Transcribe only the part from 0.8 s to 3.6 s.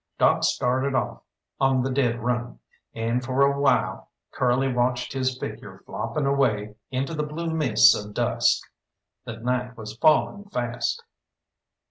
off on the dead run, and for a